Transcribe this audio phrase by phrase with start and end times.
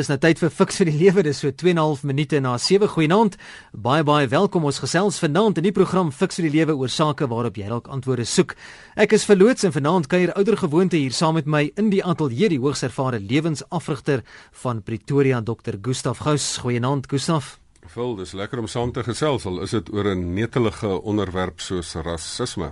[0.00, 1.22] Is nou tyd vir fiks vir die lewe.
[1.26, 3.36] Dis so 2 en 'n half minute na 7 goeienaand.
[3.72, 7.28] Baie baie welkom ons gesels vanaand in die program Fiks vir die lewe oor sake
[7.28, 8.56] waarop jy dalk antwoorde soek.
[8.96, 12.48] Ek is verloots en vanaand kuier ouer gewoonte hier saam met my in die ateljee
[12.48, 15.76] die hoogs ervare lewensafrigter van Pretoria Dr.
[15.82, 16.56] Gustaf Gous.
[16.56, 17.58] Goeienaand Gustaf.
[17.90, 21.94] Phil, dis lekker om saam te gesels al is dit oor 'n netelige onderwerp soos
[21.94, 22.70] rasisme.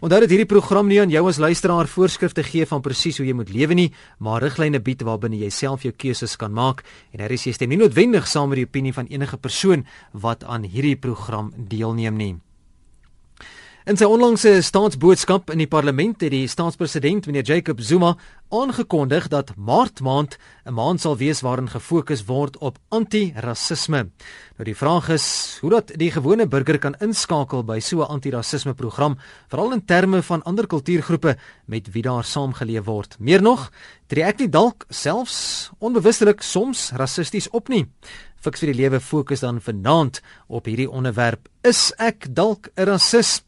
[0.00, 3.32] Onthou dat hierdie program nie aan jou as luisteraar voorskrifte gee van presies hoe jy
[3.34, 7.32] moet lewe nie, maar riglyne bied waarbinne jy self jou keuses kan maak en hier
[7.32, 10.96] is jy stem nie noodwendig saam met die opinie van enige persoon wat aan hierdie
[10.96, 12.36] program deelneem nie.
[13.88, 18.12] In sy onlangse staatsboodskap in die parlement het die staatspresident meneer Jacob Zuma
[18.50, 20.36] aangekondig dat Maart maand
[20.66, 24.10] 'n maand sal wees waarin gefokus word op anti-rassisme.
[24.56, 28.74] Nou die vraag is hoe dat die gewone burger kan inskakel by so 'n anti-rassisme
[28.74, 29.18] program,
[29.48, 33.16] veral in terme van ander kultuurgroepe met wie daar saamgeleef word.
[33.18, 33.70] Meer nog,
[34.06, 37.86] tree ek nie dalk selfs onbewustelik soms rassisties op nie.
[38.36, 41.48] Fiks vir die lewe fokus dan vanaand op hierdie onderwerp.
[41.62, 43.42] Is ek dalk 'n rasis?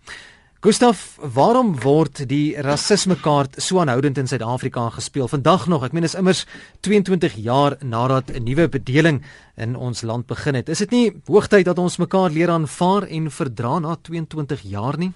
[0.63, 5.83] Gustaf, waarom word die rasisme kaart so aanhoudend in Suid-Afrika gespeel vandag nog?
[5.83, 6.45] Ek meen is immers
[6.87, 9.25] 22 jaar nadat 'n nuwe bedeling
[9.57, 10.69] in ons land begin het.
[10.69, 15.13] Is dit nie hoogtyd dat ons mekaar leer aanvaar en verdra na 22 jaar nie?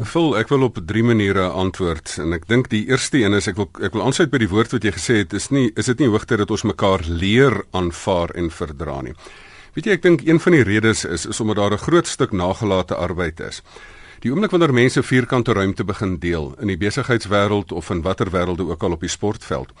[0.00, 3.56] Vul, ek wil op drie maniere antwoord en ek dink die eerste een is ek
[3.56, 5.98] wil ek wil aansluit by die woord wat jy gesê het is nie is dit
[5.98, 9.14] nie hoogtyd dat ons mekaar leer aanvaar en verdra nie.
[9.74, 12.30] Weet jy ek dink een van die redes is is omdat daar 'n groot stuk
[12.30, 13.62] nagelate arbeid is.
[14.20, 18.66] Die oomblik wanneer mense vierkante ruimte begin deel in die besigheidswêreld of in watter wêrelde
[18.68, 19.72] ook al op die sportveld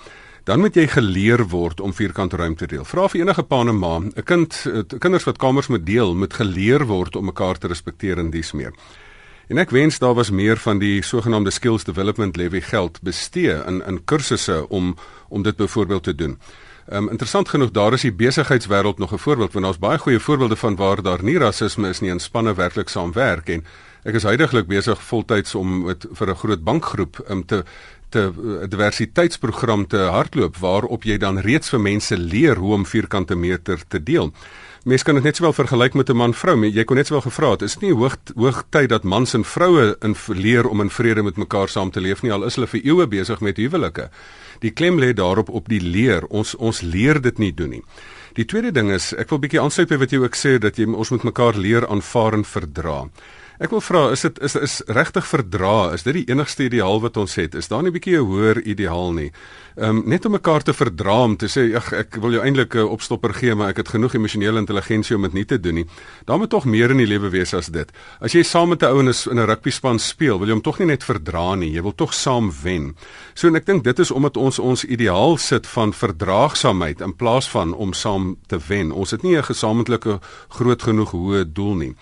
[0.44, 2.84] dan moet jy geleer word om vierkante ruimte te deel.
[2.88, 4.66] Vra vir enige pa en ma, 'n kind,
[4.98, 8.72] kinders wat kamers moet deel, moet geleer word om mekaar te respekteer en dis meer.
[9.48, 13.82] En ek wens daar was meer van die sogenaamde skills development levy geld bestee in
[13.86, 14.96] in kursusse om
[15.28, 16.38] om dit byvoorbeeld te doen.
[16.88, 20.20] Ehm um, interessant genoeg daar is die besigheidswêreld nog 'n voorbeeld want daar's baie goeie
[20.20, 23.64] voorbeelde van waar daar nie rasisme is nie en spanne werklik saamwerk en
[24.04, 27.64] ek is heidaglik besig voltyds om met vir 'n groot bankgroep um, te
[28.10, 28.32] te
[28.68, 34.02] diversiteitsprogram te hardloop waarop jy dan reeds vir mense leer hoe om vierkante meter te
[34.02, 34.32] deel.
[34.84, 36.64] Mense kan dit net sowel vergelyk met 'n man-vrou.
[36.64, 39.96] Jy kon net sowel gevra het, is nie hoog hoog tyd dat mans en vroue
[40.00, 42.80] in leer om in vrede met mekaar saam te leef nie al is hulle vir
[42.84, 44.10] eeue besig met huwelike.
[44.60, 46.26] Die klem lê daarop op die leer.
[46.26, 47.82] Ons ons leer dit nie doen nie.
[48.32, 50.86] Die tweede ding is, ek wil bietjie aansluit by wat jy ook sê dat jy
[50.86, 53.10] ons moet mekaar leer aanvaar en verdra.
[53.60, 55.90] Ek wil vra, is dit is is regtig verdra?
[55.92, 57.52] Is dit die enigste ideaal wat ons het?
[57.54, 59.30] Is daar nie 'n bietjie 'n hoër ideaal nie?
[59.76, 62.74] Ehm um, net om mekaar te verdra om te sê, ag ek wil jou eintlik
[62.74, 65.86] 'n opstopper gee, maar ek het genoeg emosionele intelligensie om dit nie te doen nie.
[66.24, 67.92] Daar moet tog meer in die lewe wees as dit.
[68.20, 70.78] As jy saam met 'n ou in 'n rugby span speel, wil jy hom tog
[70.78, 72.96] nie net verdra nie, jy wil tog saam wen.
[73.34, 77.50] So en ek dink dit is omdat ons ons ideaal sit van verdraagsaamheid in plaas
[77.50, 78.90] van om saam te wen.
[78.90, 81.94] Ons het nie 'n gesamentlike groot genoeg hoë doel nie.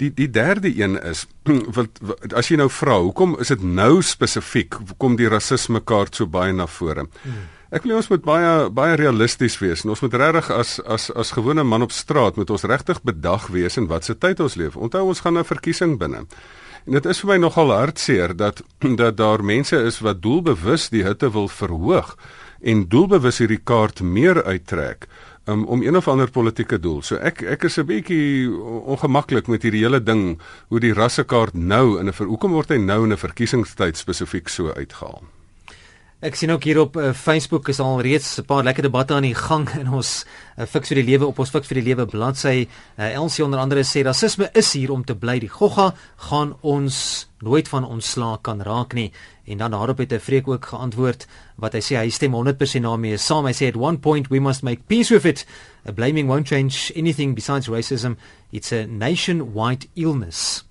[0.00, 1.26] Die die derde een is
[1.76, 6.16] wat, wat as jy nou vra, hoekom is dit nou spesifiek kom die rasisme kaart
[6.16, 7.06] so baie na vore?
[7.22, 7.48] Hmm.
[7.70, 9.84] Ek wil ons moet baie baie realisties wees.
[9.84, 13.46] En ons moet regtig as as as gewone man op straat moet ons regtig bedag
[13.54, 14.76] wees in watter tyd ons leef.
[14.76, 16.26] Onthou ons gaan 'n verkiesing binne.
[16.86, 18.62] En dit is vir my nogal hartseer dat
[19.02, 22.16] dat daar mense is wat doelbewus die hitte wil verhoog
[22.60, 25.06] en doelbewus hierdie kaart meer uittrek
[25.46, 27.02] um, om een of ander politieke doel.
[27.02, 28.50] So ek ek is 'n bietjie
[28.84, 33.04] ongemaklik met hierdie hele ding hoe die rassekaart nou in 'n hoekom word hy nou
[33.04, 35.22] in 'n verkiesingstyd spesifiek so uitgehaal.
[36.20, 39.24] Ek sien ook hier op uh, Facebook is al reeds 'n paar lekker debatte aan
[39.24, 40.26] die gang in ons
[40.58, 42.68] uh, Fix vir die Lewe op ons Fix vir die Lewe bladsy.
[42.98, 45.38] Uh, Elsie onder andere sê rasisme is hier om te bly.
[45.40, 45.94] Die gogga
[46.28, 49.12] gaan ons nooit van ontslaa kan raak nie.
[49.48, 51.26] En dan daarop het 'n vreek ook geantwoord
[51.56, 53.46] wat hy sê hy stem 100% daarmee saam.
[53.46, 55.46] Hy sê at one point we must make peace with it.
[55.88, 58.18] A blaming won't change anything besides racism.
[58.52, 60.69] It's a nationwide illness.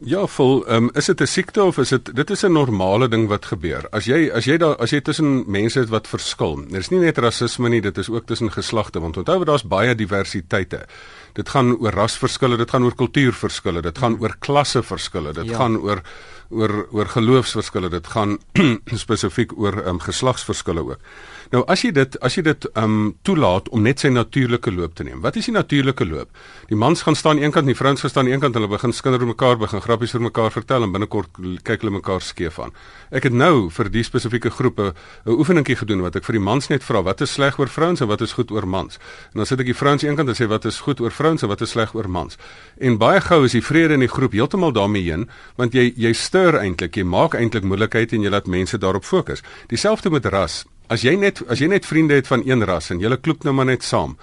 [0.00, 3.08] Ja, vol, ehm um, is dit 'n siekte of is dit dit is 'n normale
[3.08, 3.88] ding wat gebeur.
[3.90, 6.64] As jy as jy daar as jy tussen mense het wat verskil.
[6.70, 10.86] Is nie net rasisme nie, dit is ook tussen geslagte want onthou daar's baie diversiteite.
[11.32, 15.56] Dit gaan oor rasverskille, dit gaan oor kultuurverskille, dit gaan oor klasseverskille, dit ja.
[15.56, 16.02] gaan oor
[16.50, 18.38] oor oor geloofsverskille, dit gaan
[19.04, 21.04] spesifiek oor ehm um, geslagsverskille ook.
[21.50, 24.96] Nou as jy dit as jy dit ehm um, toelaat om net sy natuurlike loop
[24.98, 25.20] te neem.
[25.22, 26.30] Wat is die natuurlike loop?
[26.70, 28.58] Die mans gaan staan aan een kant en die vrouens gaan staan aan een kant,
[28.58, 32.58] hulle begin skinder mekaar, begin grappies vir mekaar vertel en binnekort kyk hulle mekaar skeef
[32.58, 32.74] aan.
[33.10, 34.92] Ek het nou vir die spesifieke groepe
[35.26, 38.00] 'n oefeningkie gedoen wat ek vir die mans net vra, wat is sleg oor vrouens
[38.00, 38.98] en wat is goed oor mans?
[39.32, 41.10] En dan sit ek die vrouens aan een kant en sê wat is goed oor
[41.20, 42.40] vrouens en wat is sleg oor mans?
[42.80, 45.28] En baie gou is die vrede in die groep heeltemal daarmee heen,
[45.60, 49.44] want jy jy stuur eintlik, jy maak eintlik moeilikheid en jy laat mense daarop fokus.
[49.68, 52.98] Dieselfde met ras As jy net as jy net vriende het van een ras en
[52.98, 54.16] julle klop nou maar net saam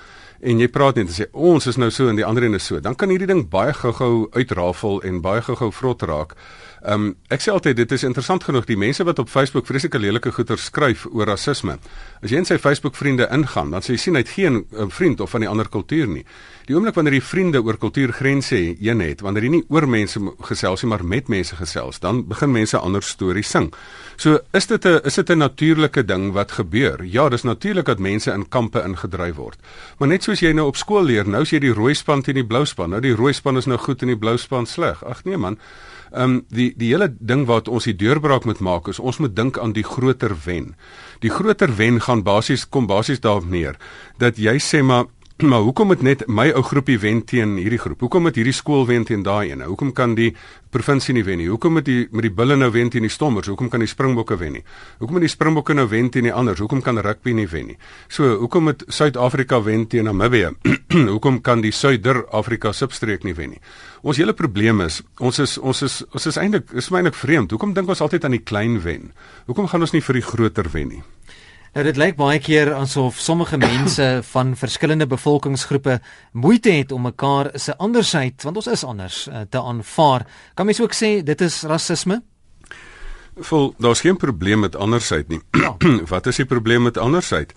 [0.43, 2.67] en jy praat net en sê ons is nou so en die ander een is
[2.69, 6.35] so, dan kan hierdie ding baie gou-gou uitrafel en baie gou-gou vrot raak.
[6.83, 9.99] Ehm um, ek sê altyd dit is interessant genoeg die mense wat op Facebook vreeslike
[9.99, 11.79] lelike goeie skryf oor rasisme.
[12.21, 14.91] As jy in sy Facebook vriende ingaan, dan sê jy sien hy het geen um,
[14.91, 16.25] vriend of van die ander kultuur nie.
[16.67, 20.19] Die oomblik wanneer jy vriende oor kultuurgrense een het, wanneer jy nie oor mense
[20.49, 23.69] gesels nie, maar met mense gesels, dan begin mense ander stories sing.
[24.19, 27.05] So is dit 'n is dit 'n natuurlike ding wat gebeur.
[27.05, 29.59] Ja, dis natuurlik dat mense in kampe ingedryf word.
[29.97, 32.35] Maar net soos jy nou op skool leer, nou is jy die rooi span teen
[32.35, 32.89] die blou span.
[32.89, 35.03] Nou die rooi span is nou goed en die blou span sleg.
[35.05, 35.57] Ag nee man.
[36.11, 39.35] Ehm um, die die hele ding wat ons die deurbraak moet maak is ons moet
[39.35, 40.75] dink aan die groter wen.
[41.19, 43.75] Die groter wen gaan basies kom basies daarop neer
[44.17, 45.05] dat jy sê maar
[45.49, 47.99] Maar hoekom het net my ou groepie wen teen hierdie groep?
[48.01, 49.67] Hoekom het hierdie skool wen teen daai ene?
[49.69, 50.31] Hoekom kan die
[50.73, 51.49] provinsie nie wen nie?
[51.51, 53.45] Hoekom het die met die bulle nou wen teen die stommers?
[53.51, 54.63] Hoekom kan die springbokke wen nie?
[54.97, 56.63] Hoekom het die springbokke nou wen teen die anders?
[56.63, 57.77] Hoekom kan rugby nie wen nie?
[58.09, 60.55] So, hoekom het Suid-Afrika wen teen Namibië?
[61.13, 63.61] hoekom kan die Suider-Afrika substreek nie wen nie?
[64.01, 67.53] Ons hele probleem is, ons is ons is ons is eintlik is my eintlik vreemd.
[67.53, 69.11] Hoekom dink ons altyd aan die klein wen?
[69.45, 71.05] Hoekom gaan ons nie vir die groter wen nie?
[71.77, 75.99] Nou dit lyk baie keer asof sommige mense van verskillende bevolkingsgroepe
[76.33, 80.25] moeite het om mekaar se andersheid, want ons is anders, eh, te aanvaar.
[80.53, 82.23] Kan mens ook sê dit is rasisme?
[83.35, 85.41] Vol, daar's geen probleem met andersheid nie.
[85.51, 85.75] Ja.
[86.13, 87.53] Wat is die probleem met andersheid?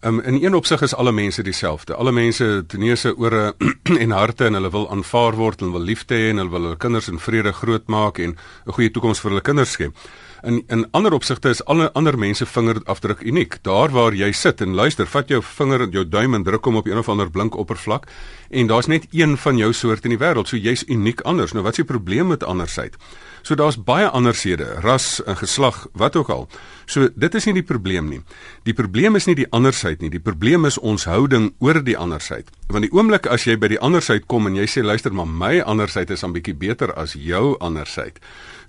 [0.00, 1.94] Um, in een opsig is alle mense dieselfde.
[1.94, 3.54] Alle mense het neuse, ore
[4.02, 6.76] en harte en hulle wil aanvaar word en wil liefde hê en hulle wil hulle
[6.76, 8.34] kinders in vrede grootmaak en
[8.66, 9.94] 'n goeie toekoms vir hulle kinders skep.
[10.42, 13.58] In in ander opsigte is alle ander mense vingerafdruk uniek.
[13.62, 16.76] Daar waar jy sit en luister, vat jou vinger en jou duim en druk hom
[16.80, 18.06] op een of ander blink oppervlak
[18.50, 20.48] en daar's net een van jou soort in die wêreld.
[20.48, 21.52] So jy's uniek anders.
[21.52, 22.96] Nou wat is die probleem met andersheid?
[23.42, 26.48] So daar's baie andershede, ras geslag, wat ook al.
[26.86, 28.20] So dit is nie die probleem nie.
[28.64, 30.10] Die probleem is nie die andersheid nie.
[30.10, 32.50] Die probleem is ons houding oor die andersheid.
[32.68, 35.60] Want die oomblik as jy by die andersheid kom en jy sê luister maar my
[35.60, 38.18] andersheid is 'n bietjie beter as jou andersheid.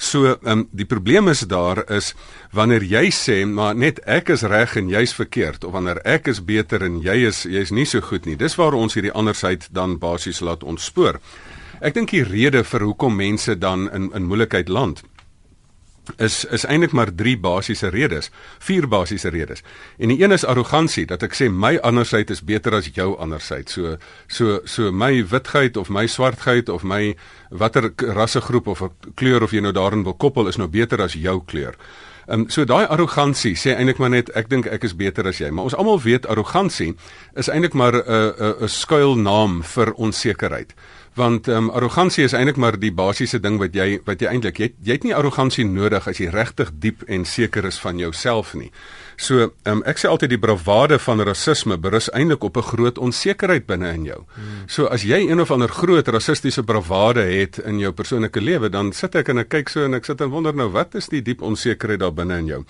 [0.02, 2.16] So, ehm um, die probleem is daar is
[2.58, 6.42] wanneer jy sê maar net ek is reg en jy's verkeerd of wanneer ek is
[6.42, 8.34] beter en jy is jy's nie so goed nie.
[8.36, 11.22] Dis waar ons hierdie andersheid dan basies laat ontspoor.
[11.86, 15.04] Ek dink die rede vir hoekom mense dan in in moeilikheid land
[16.18, 18.30] is is eintlik maar drie basiese redes,
[18.60, 19.64] vier basiese redes.
[19.98, 23.70] En die een is arrogansie, dat ek sê my andersheid is beter as jou andersheid.
[23.70, 23.98] So
[24.28, 27.16] so so my witheid of my swartheid of my
[27.50, 31.42] watter rassegroep of kleur of jy nou daarin wil koppel is nou beter as jou
[31.46, 31.76] kleur.
[32.28, 35.42] Ehm um, so daai arrogansie sê eintlik maar net ek dink ek is beter as
[35.42, 36.94] jy, maar ons almal weet arrogansie
[37.36, 40.76] is eintlik maar 'n 'n 'n skuilnaam vir onsekerheid
[41.22, 44.60] want ehm um, arrogansie is eintlik maar die basiese ding wat jy wat jy eintlik
[44.62, 48.56] jy, jy het nie arrogansie nodig as jy regtig diep en seker is van jouself
[48.58, 48.72] nie.
[49.22, 52.98] So ehm um, ek sê altyd die bravade van rasisme berus eintlik op 'n groot
[52.98, 54.22] onsekerheid binne in jou.
[54.36, 54.64] Hmm.
[54.68, 58.92] So as jy een of ander groot rassistiese bravade het in jou persoonlike lewe, dan
[58.94, 61.22] sit ek en ek kyk so en ek sit en wonder nou wat is die
[61.22, 62.64] diep onsekerheid daar binne in jou?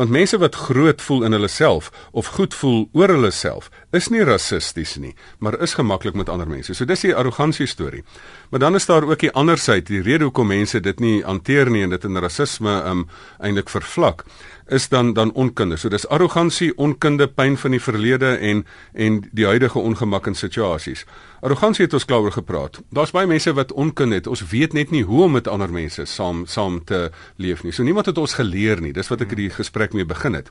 [0.00, 4.06] Want mense wat groot voel in hulle self of goed voel oor hulle self, is
[4.08, 5.12] nie rassisties nie,
[5.44, 6.72] maar is gemaklik met ander mense.
[6.72, 8.00] So dis die arrogansie storie.
[8.48, 11.68] Maar dan is daar ook die ander sy, die rede hoekom mense dit nie hanteer
[11.68, 13.04] nie en dit in rasisme um
[13.44, 14.24] eintlik vervlak
[14.70, 15.76] is dan dan onkunde.
[15.76, 21.04] So dis arrogansie, onkunde, pyn van die verlede en en die huidige ongemak in situasies.
[21.40, 22.80] Arrogansie het ons klaar gepraat.
[22.90, 24.26] Daar's baie mense wat onkunde het.
[24.26, 27.72] Ons weet net nie hoe om met ander mense saam saam te leef nie.
[27.72, 28.92] So niemand het ons geleer nie.
[28.92, 30.50] Dis wat ek hierdie gesprek mee begin het.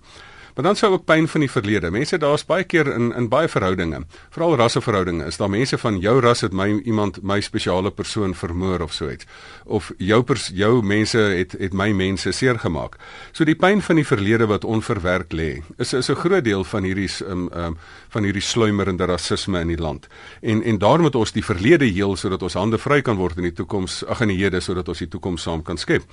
[0.55, 1.91] Maar dan sou ook pyn van die verlede.
[1.91, 6.19] Mense daar's baie keer in in baie verhoudinge, veral rasseverhoudinge, is daar mense van jou
[6.19, 9.25] ras het my iemand my spesiale persoon vermoor of so iets.
[9.65, 12.97] Of jou pers, jou mense het het my mense seer gemaak.
[13.31, 16.83] So die pyn van die verlede wat onverwerk lê, is is 'n groot deel van
[16.83, 17.77] hierdie um, um
[18.09, 20.07] van hierdie sluimerende rasisme in die land.
[20.41, 23.43] En en daarom moet ons die verlede heel sodat ons hande vry kan word in
[23.43, 26.03] die toekoms, ag in die hede sodat ons die toekoms saam kan skep.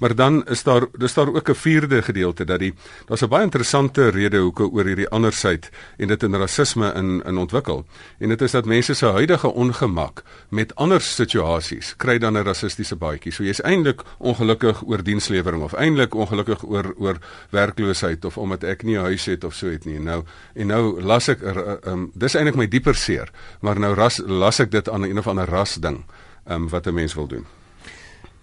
[0.00, 2.74] Maar dan is daar dis daar ook 'n vierde gedeelte dat die
[3.06, 7.36] daar's 'n baie interessante rede hoekom oor hierdie andersheid en dit in rasisme in in
[7.36, 7.84] ontwikkel.
[8.18, 12.96] En dit is dat mense se huidige ongemak met ander situasies kry dan 'n rassistiese
[12.96, 13.32] baadjie.
[13.32, 17.18] So jy's eintlik ongelukkig oor dienslewering of eintlik ongelukkig oor oor
[17.50, 20.00] werkloosheid of omdat ek nie 'n huis het of so iets nie.
[20.00, 23.30] Nou en nou las ek um, dis eintlik my dieper seer,
[23.60, 26.04] maar nou ras las ek dit aan 'n of ander ras ding
[26.46, 27.46] um, wat 'n mens wil doen.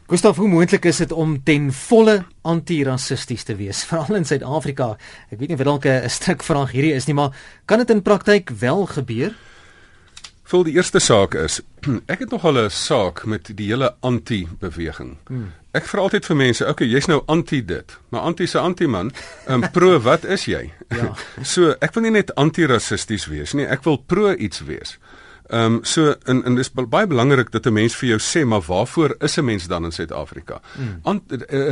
[0.07, 4.95] Gustav, hoe moontlik is dit om ten volle antirassisties te wees, veral in Suid-Afrika?
[5.29, 7.35] Ek weet nie of dit dalk 'n stuk vraag hierdie is nie, maar
[7.65, 9.35] kan dit in praktyk wel gebeur?
[10.47, 11.59] Vol die eerste saak is
[12.13, 15.17] ek het nogal 'n saak met die hele anti-beweging.
[15.27, 15.51] Hmm.
[15.75, 19.11] Ek vra altyd vir mense, okay, jy's nou anti dit, maar anti se anti man,
[19.47, 20.71] um, pro wat is jy?
[20.89, 21.11] Ja.
[21.53, 24.97] so ek wil nie net anti-rassisties wees nie, ek wil pro iets wees.
[25.47, 28.61] Ehm um, so en en dis baie belangrik dat 'n mens vir jou sê maar
[28.61, 30.61] waarvoor is 'n mens dan in Suid-Afrika?
[30.77, 31.21] Mm.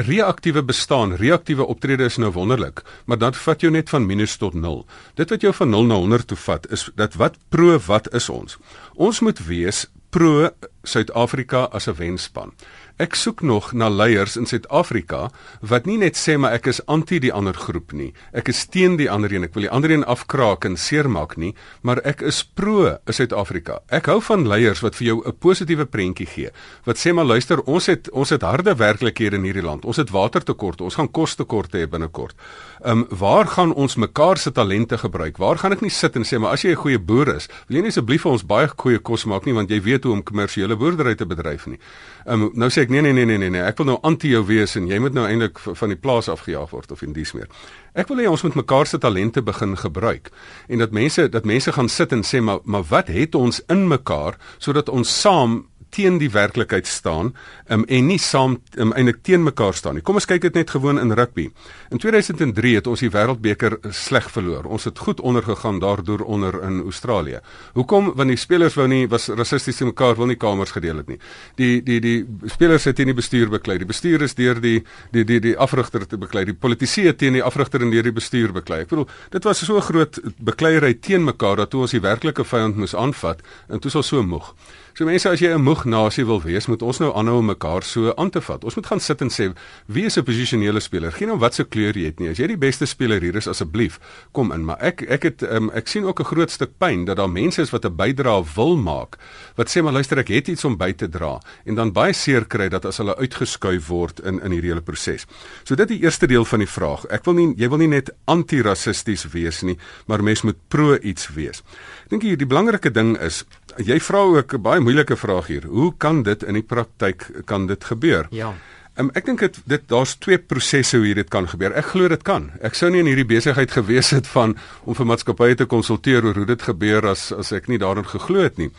[0.05, 4.53] Reaktiewe bestaan, reaktiewe optrede is nou wonderlik, maar dan vat jou net van minus tot
[4.53, 4.85] 0.
[5.13, 8.29] Dit wat jou van 0 na 100 toe vat is dat wat pro wat is
[8.29, 8.57] ons?
[8.93, 10.49] Ons moet wees pro
[10.83, 12.53] Suid-Afrika as 'n wenspan.
[12.95, 15.25] Ek soek nog na leiers in Suid-Afrika
[15.67, 18.13] wat nie net sê maar ek is anti die ander groep nie.
[18.31, 19.43] Ek is teen die ander een.
[19.43, 21.51] Ek wil die ander een afkraak en seermaak nie,
[21.83, 23.81] maar ek is pro Suid-Afrika.
[23.91, 26.51] Ek hou van leiers wat vir jou 'n positiewe prentjie gee.
[26.85, 29.83] Wat sê maar luister, ons het ons het harde werklikhede in hierdie land.
[29.83, 32.35] Ons het watertekorte, ons gaan kostekorte hê binnekort.
[32.83, 35.37] Ehm um, waar gaan ons mekaar se talente gebruik?
[35.37, 37.77] Waar gaan ek nie sit en sê maar as jy 'n goeie boer is, wil
[37.77, 40.23] jy nie asseblief vir ons baie goeie kos maak nie want jy weet hoe om
[40.23, 41.79] kommersiële boerdery te bedryf nie.
[42.25, 44.29] Ehm um, nou sê ek nee nee nee nee nee nee, ek wil nou anti
[44.29, 47.33] jou wees en jy moet nou eintlik van die plaas afgejaag word of in dies
[47.33, 47.47] meer.
[47.93, 50.31] Ek wil hê ons moet mekaar se talente begin gebruik
[50.67, 53.87] en dat mense dat mense gaan sit en sê maar maar wat het ons in
[53.87, 57.33] mekaar sodat ons saam teen die werklikheid staan
[57.69, 60.03] um, en nie saam um, eintlik teen mekaar staan nie.
[60.05, 61.47] Kom ons kyk dit net gewoon in rugby.
[61.93, 64.67] In 2003 het ons die Wêreldbeker sleg verloor.
[64.69, 67.41] Ons het goed ondergegaan daardeur onder in Australië.
[67.73, 68.13] Hoekom?
[68.15, 71.19] Want die spelers wou nie was rassisties te mekaar wil nie kamers gedeel het nie.
[71.59, 72.17] Die die die
[72.51, 73.77] spelers het teen die bestuur beklei.
[73.81, 74.77] Die bestuur is deur die
[75.11, 76.45] die die die afrigter te beklei.
[76.45, 78.83] Die politici het teen die afrigter en deur die bestuur beklei.
[78.85, 82.77] Ek bedoel, dit was so groot bekleierery teen mekaar dat toe ons die werklike vyand
[82.81, 84.53] moes aanvat en toe was so moeg.
[84.95, 87.83] So mense as jy 'n moeg nasie wil wees, moet ons nou aanhou om mekaar
[87.83, 88.63] so aan te vat.
[88.63, 89.53] Ons moet gaan sit en sê
[89.87, 91.11] wie is 'n posisionele speler?
[91.11, 92.29] Geen om wat se kleur jy het nie.
[92.29, 93.99] As jy die beste speler hier is asseblief,
[94.31, 94.63] kom in.
[94.63, 97.61] Maar ek ek het um, ek sien ook 'n groot stuk pyn dat daar mense
[97.61, 99.17] is wat 'n bydrae wil maak.
[99.57, 102.45] Wat sê maar luister ek het iets om by te dra en dan baie seer
[102.45, 105.25] kry dat as hulle uitgeskuif word in in hierdie hele proses.
[105.65, 107.05] So dit is die eerste deel van die vraag.
[107.09, 111.27] Ek wil nie jy wil nie net anti-rassisties wees nie, maar mens moet pro iets
[111.27, 111.63] wees.
[112.07, 113.43] Dink hier die belangrike ding is
[113.77, 115.67] jy vra ook baie moeilike vraag hier.
[115.67, 118.29] Hoe kan dit in die praktyk kan dit gebeur?
[118.35, 118.53] Ja.
[118.95, 121.73] Um, ek dink dit dit daar's twee prosesse hoe dit kan gebeur.
[121.75, 122.47] Ek glo dit kan.
[122.63, 124.55] Ek sou nie in hierdie besigheid gewees het van
[124.87, 128.45] om vir maatskappye te konsulteer oor hoe dit gebeur as as ek nie daarin geglo
[128.45, 128.69] het nie.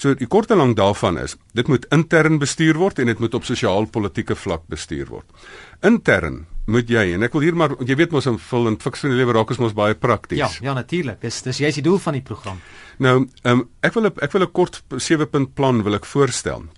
[0.00, 3.34] So die kort en lank daarvan is, dit moet intern bestuur word en dit moet
[3.36, 5.28] op sosiaal-politieke vlak bestuur word.
[5.86, 9.00] Intern moet jy en ek wil hier maar jy weet mos in vul en fiks
[9.04, 10.38] van die lewe raak is mos baie prakties.
[10.38, 11.20] Ja, ja natuurlik.
[11.20, 12.60] Dis dis jy's die doel van die program.
[12.98, 16.68] Nou, ehm um, ek wil ek wil 'n kort 7 punt plan wil ek voorstel.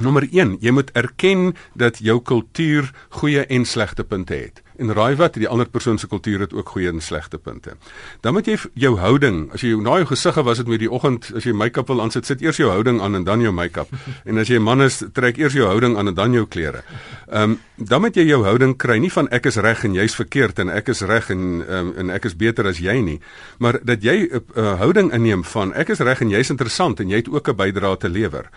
[0.00, 5.16] Nommer 1, jy moet erken dat jou kultuur goeie en slegte punte het en raai
[5.16, 7.76] wat die ander persoon se kultuur het ook goeie en slegte punte.
[8.20, 11.32] Dan moet jy jou houding, as jy na jou gesig was dit met die oggend
[11.36, 13.88] as jy make-up wil aansit, sit eers jou houding aan en dan jou make-up.
[14.28, 16.82] En as jy 'n man is, trek eers jou houding aan en dan jou klere.
[17.28, 20.14] Ehm um, dan moet jy jou houding kry nie van ek is reg en jy's
[20.14, 23.20] verkeerd en ek is reg en um, en ek is beter as jy nie,
[23.58, 27.08] maar dat jy 'n uh, houding inneem van ek is reg en jy's interessant en
[27.08, 28.50] jy het ook 'n bydrae te lewer.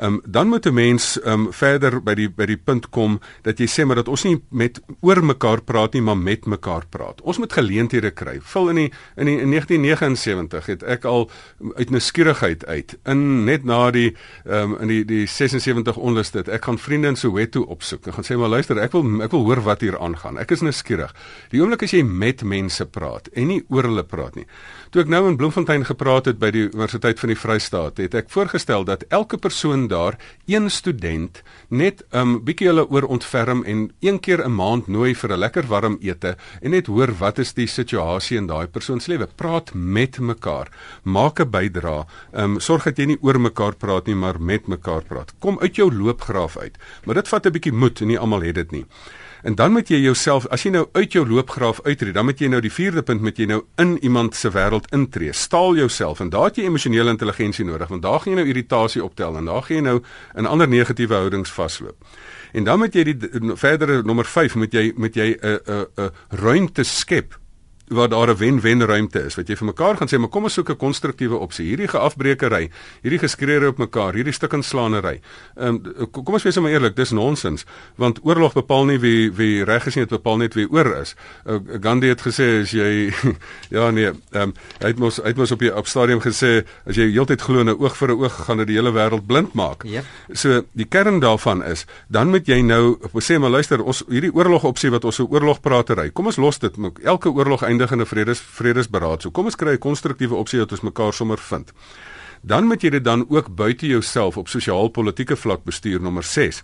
[0.00, 3.20] Ehm um, dan moet 'n mens ehm um, verder by die by die punt kom
[3.42, 6.86] dat jy sê maar dat ons nie met oor mekaar praat nie, maar met mekaar
[6.90, 7.20] praat.
[7.20, 8.38] Ons moet geleenthede kry.
[8.42, 11.30] Vul in die in die in 1979 het ek al
[11.76, 16.48] uit nuuskierigheid uit in net na die ehm um, in die die 76 onlus dit.
[16.48, 18.06] Ek gaan vriende in Soweto opsoek.
[18.06, 20.38] Ek gaan sê maar luister, ek wil ek wil hoor wat hier aangaan.
[20.38, 21.14] Ek is nuuskierig.
[21.50, 24.46] Die oomblik as jy met mense praat en nie oor hulle praat nie.
[24.90, 28.30] Toe ek nou in Bloemfontein gepraat het by die Universiteit van die Vrystaat, het ek
[28.32, 30.16] voorgestel dat elke persoon daar,
[30.50, 35.14] een student, net 'n um, bietjie hulle oor ontferm en een keer 'n maand nooi
[35.14, 39.00] vir 'n lekker warm ete en net hoor wat is die situasie in daai persoon
[39.02, 39.26] se lewe.
[39.36, 40.70] Praat met mekaar.
[41.02, 42.06] Maak 'n bydrae.
[42.32, 45.34] Ehm um, sorg dat jy nie oor mekaar praat nie, maar met mekaar praat.
[45.40, 46.78] Kom uit jou loopgraaf uit.
[47.04, 48.86] Maar dit vat 'n bietjie moed en nie almal het dit nie.
[49.42, 52.48] En dan moet jy jouself as jy nou uit jou loopgraaf uitreed, dan moet jy
[52.48, 55.32] nou die vierde punt met jy nou in iemand se wêreld intree.
[55.32, 59.04] Staal jouself en daar het jy emosionele intelligensie nodig want daar gaan jy nou irritasie
[59.04, 60.02] optel en daar gaan jy nou
[60.36, 61.96] in ander negatiewe houdings vasloop.
[62.52, 63.16] En dan moet jy die
[63.54, 67.39] verdere nommer 5 moet jy moet jy 'n 'n 'n ruimte skep
[67.90, 70.54] waar daar 'n wen-wen ruimte is wat jy vir mekaar gaan sê maar kom ons
[70.54, 71.66] soek 'n konstruktiewe opsie.
[71.66, 72.70] Hierdie geafbreekery
[73.02, 75.20] hierdie geskreeure op mekaar hierdie stuk in slaanery
[75.56, 77.64] um, kom ons wees maar eerlik dis nonsens
[77.96, 81.14] want oorlog bepaal nie wie wie reg is nie dit bepaal net wie oor is.
[81.46, 83.12] Uh, Gandhi het gesê as jy
[83.76, 86.96] ja nee um, hy het mos hy het mos op die op stadium gesê as
[86.96, 89.82] jy heeltyd glo 'n oog vir 'n oog gaan dit die hele wêreld blind maak.
[89.84, 90.04] Yep.
[90.32, 94.64] so die kern daarvan is dan moet jy nou sê maar luister ons hierdie oorlog
[94.64, 98.40] opsie wat ons so oorlogpratery kom ons los dit elke oorlog eindig in 'n vredes
[98.40, 99.22] vredesberaad.
[99.22, 101.72] So kom ons kry 'n konstruktiewe opsie dat ons mekaar sommer vind.
[102.42, 106.62] dan moet jy dit dan ook buite jouself op sosiaal-politieke vlak bestuur nommer 6.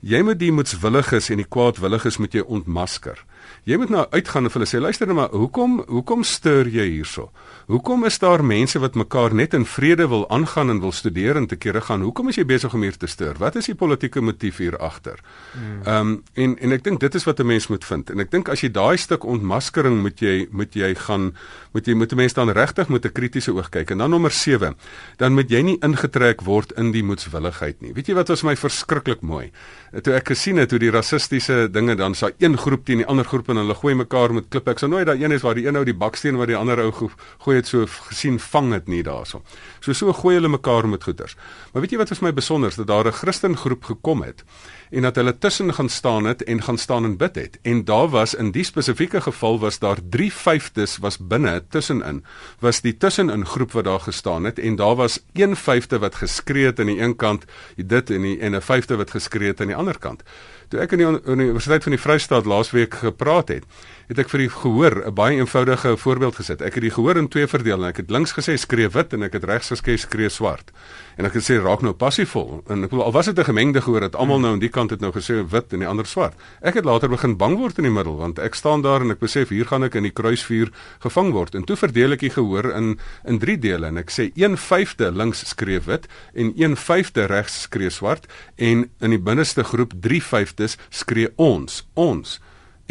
[0.00, 3.24] Jy moet die moetswilliges en die kwaadwilliges moet jy ontmasker.
[3.64, 6.86] Jy moet nou uitgaan en vir hulle sê luister nou maar hoekom hoekom stuur jy
[6.90, 7.30] hierso?
[7.66, 11.46] Hoekom is daar mense wat mekaar net in vrede wil aangaan en wil studeer en
[11.46, 12.02] te kere gaan?
[12.02, 13.38] Hoekom is jy besig om hier te stuur?
[13.38, 15.22] Wat is die politieke motief hier agter?
[15.52, 15.82] Hmm.
[15.86, 18.10] Ehm um, en en ek dink dit is wat 'n mens moet vind.
[18.10, 21.32] En ek dink as jy daai stuk ontmaskering moet jy moet jy gaan
[21.72, 23.90] moet jy moet 'n mens dan regtig met 'n kritiese oog kyk.
[23.90, 24.76] En dan nommer 7,
[25.16, 27.92] dan moet jy nie ingetrek word in die moetswilligheid nie.
[27.92, 29.50] Weet jy wat was my verskriklik mooi?
[30.02, 33.24] Toe ek gesien het hoe die rassistiese dinge dan sa een groep teen die ander
[33.24, 34.70] groep en hulle gooi mekaar met klippe.
[34.70, 36.78] Ek sou nooit daai een is waar die een ou die baksteen wat die ander
[36.78, 39.42] ou gooi het so gesien vang dit nie daarso.
[39.80, 41.36] So so gooi hulle mekaar met goeters.
[41.72, 44.44] Maar weet jy wat was my besonder dat daar 'n Christen groep gekom het
[44.90, 47.58] en dat hulle tussen gaan staan het en gaan staan en bid het.
[47.62, 52.24] En daar was in die spesifieke geval was daar 3/5 was binne tussenin.
[52.58, 56.80] Was die tussenin groep wat daar gestaan het en daar was 1/5 wat geskree het
[56.80, 57.44] aan die een kant,
[57.76, 60.22] dit en die en 'n 5de wat geskree het aan die ander kant.
[60.72, 63.66] Toe ek in die Universiteit van die Vrystaat laasweek gepraat het,
[64.12, 66.60] het ek vir die gehoor 'n baie eenvoudige voorbeeld gesit.
[66.60, 69.22] Ek het die gehoor in twee verdeel en ek het links gesê skree wit en
[69.22, 70.70] ek het regs gesê skree swart.
[71.16, 72.62] En ek het gesê raak nou passievol.
[72.68, 74.90] En ek bedoel al was dit 'n gemengde gehoor dat almal nou aan die kant
[74.90, 76.34] het nou gesê wit en die ander swart.
[76.60, 79.18] Ek het later begin bang word in die middel want ek staan daar en ek
[79.18, 81.54] besef hier gaan ek in die kruisvuur gevang word.
[81.54, 85.48] En toe verdeel ek die gehoor in in drie dele en ek sê 1/5de links
[85.48, 88.26] skree wit en 1/5de regs skree swart
[88.56, 92.40] en in die binneste groep 3/5des skree ons ons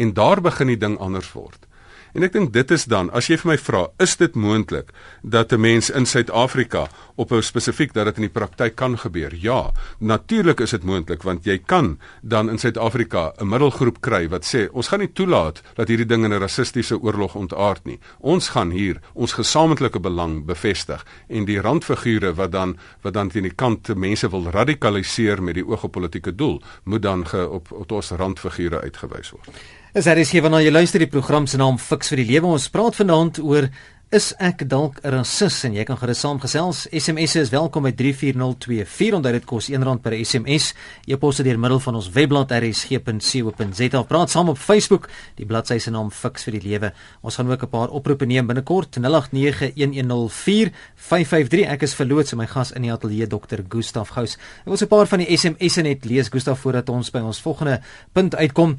[0.02, 1.68] en daar begin die ding anders word.
[2.12, 4.90] En ek dink dit is dan, as jy vir my vra, is dit moontlik
[5.24, 9.32] dat 'n mens in Suid-Afrika op 'n spesifiek dat dit in die praktyk kan gebeur?
[9.34, 14.44] Ja, natuurlik is dit moontlik want jy kan dan in Suid-Afrika 'n middelgroep kry wat
[14.44, 17.98] sê ons gaan nie toelaat dat hierdie ding in 'n rassistiese oorlog ontaard nie.
[18.20, 23.42] Ons gaan hier ons gesamentlike belang bevestig en die randfigure wat dan wat dan teen
[23.42, 27.72] die kant mense wil radikaliseer met die oog op politieke doel, moet dan ge, op
[27.72, 29.48] op ons randfigure uitgewys word.
[29.92, 32.48] Is daar is hier wanneer jy luister die program se naam Fix vir die Lewe.
[32.48, 33.66] Ons praat vanaand oor
[34.08, 36.88] is ek dalk 'n rassis en jy kan gerus saamgesels.
[36.90, 39.12] SMS is welkom by 34024.
[39.12, 40.74] Onthou dit kos R1 per SMS.
[41.06, 44.02] E-posse deur middel van ons webblad rsg.co.za.
[44.02, 45.08] Praat saam op Facebook.
[45.36, 46.92] Die bladsy se naam Fix vir die Lewe.
[47.20, 51.68] Ons gaan ook 'n paar oproepe neem binnekort 0891104553.
[51.68, 53.60] Ek is verloots en my gas in die ateljee Dr.
[53.68, 54.36] Gustaf Gous.
[54.36, 57.80] Ek wil 'n paar van die SMS'e net lees Gustaf voordat ons by ons volgende
[58.14, 58.78] punt uitkom.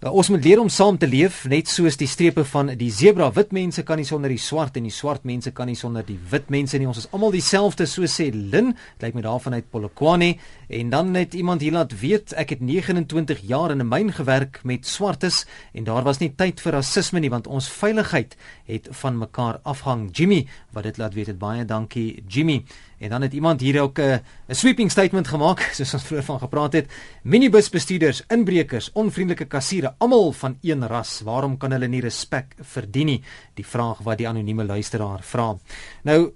[0.00, 3.26] Nou, ons moet leer om saam te leef, net soos die strepe van die sebra.
[3.36, 6.16] Wit mense kan nie sonder die swart en die swart mense kan nie sonder die
[6.30, 6.86] wit mense nie.
[6.88, 8.70] Ons is almal dieselfde, so sê Lin.
[8.94, 10.30] Dit lyk my daarvan uit Polokwane.
[10.72, 14.62] En dan net iemand hier laat weet, ek het 29 jaar in 'n myn gewerk
[14.64, 19.18] met swartes en daar was nie tyd vir rasisme nie want ons veiligheid het van
[19.18, 20.08] mekaar afhang.
[20.16, 22.64] Jimmy, wat dit laat weet, het baie dankie Jimmy.
[22.98, 24.16] En dan het iemand hier ook 'n uh,
[24.48, 26.90] sweeping statement gemaak soos ons vroeër van gepraat het.
[27.22, 31.20] Minibusbestuurders, inbrekers, onvriendelike kassiere, almal van een ras.
[31.20, 33.22] Waarom kan hulle nie respek verdien nie?
[33.54, 35.56] Die vraag wat die anonieme luisteraar vra.
[36.02, 36.32] Nou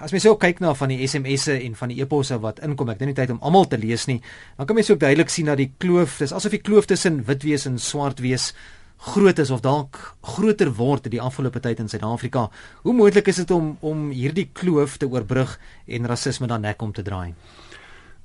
[0.00, 3.00] As mens ook kyk na van die SMS'e en van die e-posse wat inkom, ek
[3.00, 4.20] het nie tyd om almal te lees nie.
[4.58, 7.42] Dan kan mens ook duidelik sien dat die kloof, dis asof die kloof tussen wit
[7.42, 8.52] wees en swart wees
[9.02, 12.46] groot is of dalk groter word in die afgelope tyd in Suid-Afrika.
[12.86, 16.92] Hoe moontlik is dit om om hierdie kloof te oorbrug en rasisme dan nek om
[16.92, 17.34] te draai?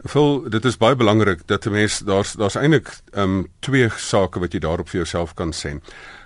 [0.05, 4.39] Vol dit is baie belangrik dat 'n mens daar's daar's eintlik ehm um, twee sake
[4.39, 5.79] wat jy daarop vir jouself kan sê.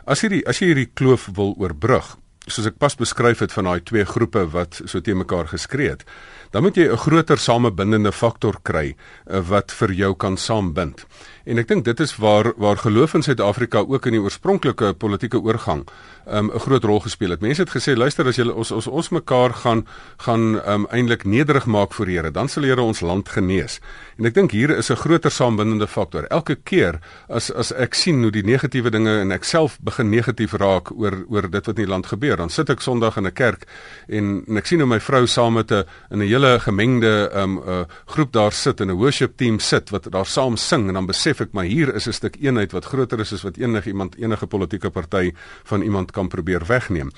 [0.05, 3.69] As jy die, as jy hierdie kloof wil oorbrug, soos ek pas beskryf het van
[3.69, 6.03] daai twee groepe wat so teen mekaar geskree het,
[6.51, 8.95] dan moet jy 'n groter samebindende faktor kry
[9.29, 11.05] uh, wat vir jou kan saambind.
[11.45, 15.41] En ek dink dit is waar waar geloof in Suid-Afrika ook in die oorspronklike politieke
[15.41, 15.87] oorgang
[16.27, 17.41] um, 'n groot rol gespeel het.
[17.41, 21.65] Mense het gesê, luister as julle ons ons ons mekaar gaan gaan um, eintlik nederig
[21.65, 23.79] maak voor die Here, dan sal die Here ons land genees.
[24.17, 26.23] En ek dink hier is 'n groter saambindende faktor.
[26.29, 26.99] Elke keer
[27.29, 31.25] as as ek sien hoe die negatiewe dinge en ek self begin negatief raak oor
[31.29, 33.65] oor dit wat in die land gebeur, dan sit ek Sondag in 'n kerk
[34.07, 37.57] en en ek sien hoe my vrou saam met 'n in 'n hele gemengde um,
[37.57, 41.05] uh, groep daar sit en 'n worship team sit wat daar saam sing en dan
[41.05, 44.15] besef ek maar hier is 'n stuk eenheid wat groter is as wat enige iemand
[44.17, 45.31] enige politieke party
[45.63, 47.11] van iemand kan probeer wegneem.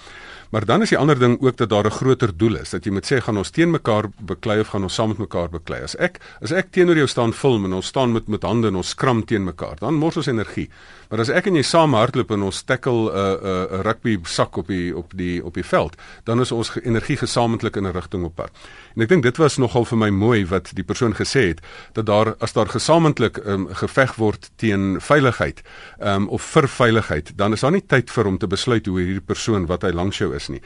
[0.54, 2.70] Maar dan is die ander ding ook dat daar 'n groter doel is.
[2.70, 5.50] Dat jy moet sê gaan ons teen mekaar beklei of gaan ons saam met mekaar
[5.50, 5.82] beklei.
[5.82, 8.76] As ek as ek teenoor jou staan film en ons staan met met hande en
[8.76, 10.70] ons skram teen mekaar, dan mors ons energie.
[11.10, 14.20] Maar as ek en jy saam hardloop en ons tackle 'n uh, 'n uh, rugby
[14.24, 17.92] sak op die op die op die veld, dan is ons energie gesamentlik in 'n
[17.92, 18.52] rigting op pad.
[18.96, 21.62] En ek dink dit was nogal vir my mooi wat die persoon gesê het
[21.94, 25.62] dat daar as daar gesamentlik um, geveg word teen veiligheid
[26.00, 29.26] um, of vir veiligheid, dan is daar nie tyd vir om te besluit hoe hierdie
[29.26, 30.62] persoon wat hy langs jou is is nie.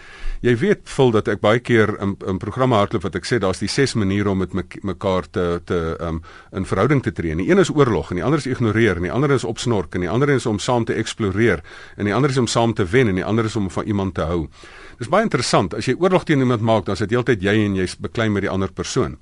[0.46, 3.62] Jy weet vul dat ek baie keer in in programme hardloop wat ek sê daar's
[3.64, 6.22] die ses maniere om met me, mekaar te te um
[6.56, 7.36] in verhouding te tree.
[7.38, 10.06] Die een is oorlog en die ander is ignoreer en die ander is opsnork en
[10.06, 11.64] die ander is om saam te eksploreer
[11.98, 14.16] en die ander is om saam te wen en die ander is om van iemand
[14.16, 14.48] te hou.
[14.98, 15.76] Dis baie interessant.
[15.78, 18.48] As jy oorlog teen iemand maak, dan is dit heeltyd jy en jy's beklei met
[18.48, 19.18] die ander persoon.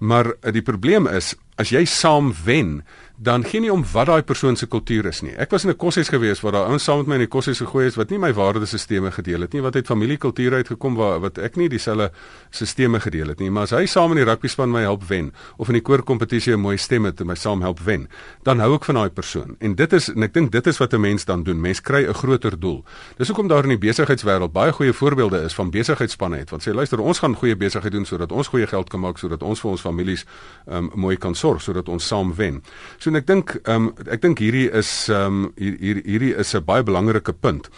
[0.00, 2.80] Maar uh, die probleem is as jy saam wen,
[3.22, 5.34] dan gee nie om wat daai persoon se kultuur is nie.
[5.36, 7.58] Ek was in 'n koshuis gewees waar daai ouens saam met my in die koshuis
[7.58, 11.38] gegooi is wat nie my waardesisteme gedeel het nie, wat uit familiekultuur uitgekom waar wat
[11.38, 12.10] ek nie dieselfde
[12.50, 13.50] sisteme gedeel het nie.
[13.50, 16.54] Maar as hy saam in die rugby span my help wen of in die koorkompetisie
[16.54, 18.08] 'n mooi stem het en my saam help wen,
[18.42, 19.56] dan hou ek van daai persoon.
[19.60, 21.60] En dit is en ek dink dit is wat 'n mens dan doen.
[21.60, 22.84] Mens kry 'n groter doel.
[23.18, 26.72] Dis hoekom daar in die besigheidswêreld baie goeie voorbeelde is van besigheidsspanne het wat sê
[26.72, 29.70] luister, ons gaan goeie besigheid doen sodat ons goeie geld kan maak sodat ons vir
[29.70, 30.24] ons families
[30.66, 32.62] um, mooi kan sorg sodat ons saam wen.
[32.98, 36.54] So en ek dink ehm um, ek dink hierdie is ehm um, hier hierdie is
[36.54, 37.70] 'n baie belangrike punt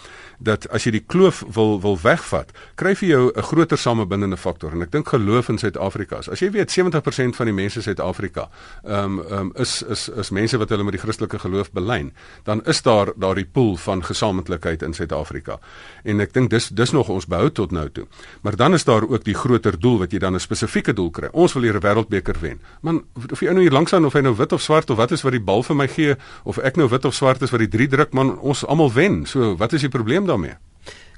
[0.45, 4.73] dat as jy die kloof wil wil wegvat, kry jy jou 'n groter samebindende faktor
[4.73, 6.21] en ek dink geloof in Suid-Afrika.
[6.31, 8.49] As jy weet 70% van die mense in Suid-Afrika
[8.85, 12.13] ehm um, um, is is is mense wat hulle met die Christelike geloof belyn,
[12.45, 15.59] dan is daar daardie pool van gesamentlikheid in Suid-Afrika.
[16.05, 18.07] En ek dink dis dis nog ons behou tot nou toe.
[18.43, 21.29] Maar dan is daar ook die groter doel wat jy dan 'n spesifieke doel kry.
[21.33, 22.61] Ons wil hier 'n wêreldbeker wen.
[22.81, 25.11] Man, of jy nou hier langs aan of hy nou wit of swart of wat
[25.11, 27.61] is wat die bal vir my gee of ek nou wit of swart is wat
[27.61, 29.27] die drie druk man ons almal wen.
[29.27, 30.57] So wat is die probleem daarmee?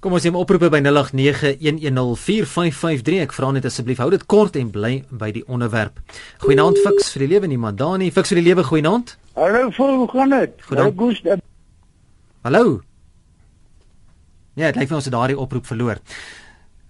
[0.05, 3.23] Kom ons neem oproepe by 0891104553.
[3.25, 5.97] Ek vra net asseblief hou dit kort en bly by die onderwerp.
[6.45, 8.11] Goeienaand Fix vir die lewe niemand daar nie.
[8.13, 9.15] Fix vir die lewe goeienaand.
[9.39, 10.53] Hallo, hoe gaan dit?
[12.45, 12.85] Hallo.
[14.55, 15.97] Ja, dit lyk vir ons het daardie oproep verloor.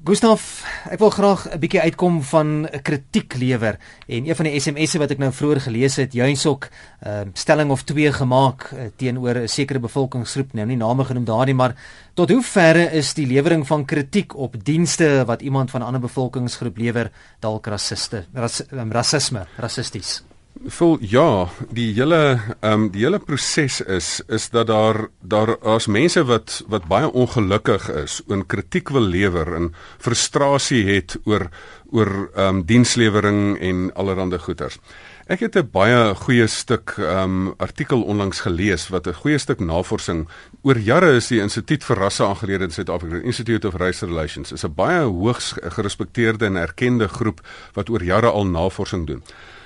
[0.05, 4.61] Gustaf, ek wil graag 'n bietjie uitkom van 'n kritiek lewer en een van die
[4.61, 6.69] SMS'e wat ek nou vroeër gelees het, juinsok 'n
[7.09, 11.25] uh, ehm, stelling of twee gemaak uh, teenoor 'n sekere bevolkingsgroep, nou nie name genoem
[11.25, 11.75] daardie, maar
[12.15, 16.01] tot hoe verre is die lewering van kritiek op dienste wat iemand van 'n ander
[16.01, 20.23] bevolkingsgroep lewer dalk rassiste, ras, um, rasisme, rassisties?
[20.55, 25.89] Vol ja, die hele ehm um, die hele proses is is dat daar daar as
[25.91, 31.49] mense wat wat baie ongelukkig is, oor kritiek wil lewer en frustrasie het oor
[31.91, 34.79] oor ehm um, dienslewering en allerlei goeters.
[35.27, 39.61] Ek het 'n baie goeie stuk ehm um, artikel onlangs gelees wat 'n goeie stuk
[39.61, 40.29] navorsing
[40.63, 44.65] oor jare is die Instituut vir Rasse aangelede in Suid-Afrika, Institute of Race Relations, is
[44.65, 47.41] 'n baie hoogs gerespekteerde en erkende groep
[47.75, 49.23] wat oor jare al navorsing doen.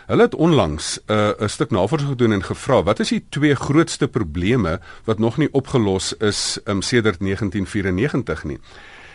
[0.08, 4.08] Hulle het onlangs 'n uh, stuk navorsing gedoen en gevra wat is die twee grootste
[4.08, 8.58] probleme wat nog nie opgelos is um, sedert 1994 nie.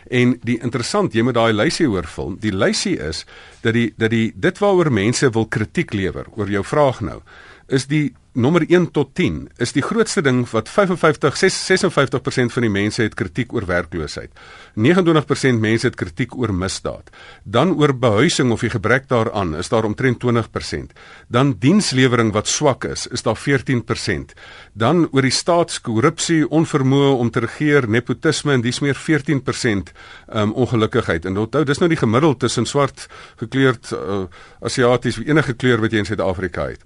[0.07, 2.35] En die interessant, jy moet daai lysie oorvul.
[2.39, 3.25] Die lysie is
[3.63, 7.21] dat die dat die dit waaroor mense wil kritiek lewer oor jou vraag nou
[7.67, 12.71] is die nommer 1 tot 10 is die grootste ding wat 55 56% van die
[12.73, 14.31] mense het kritiek oor werkloosheid.
[14.73, 17.11] 29% mense het kritiek oor misdaad.
[17.43, 20.95] Dan oor behuising of die gebrek daaraan is daar omtrent 20%.
[21.27, 24.33] Dan dienslewering wat swak is, is daar 14%.
[24.73, 29.93] Dan oor die staatskorrupsie, onvermoë om te regeer, nepotisme en dis meer 14%
[30.33, 31.29] um, ongelukkigheid.
[31.29, 33.05] En onthou, dis nou die gemiddeld tussen swart
[33.53, 34.23] gekleurd uh,
[34.61, 36.81] asiaties of enige kleur wat jy in Suid-Afrika het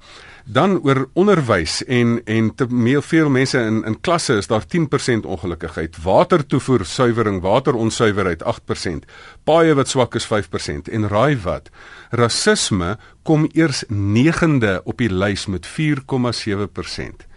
[0.47, 2.67] dan oor onderwys en en te
[3.03, 5.97] veel mense in in klasse is daar 10% ongelukkigheid.
[6.03, 9.03] Watertoevoer suiwering, wateronsuiverheid 8%.
[9.43, 11.69] Paaie wat swak is 5% en raai wat?
[12.09, 17.27] Rasisme kom eers 9de op die lys met 4,7%.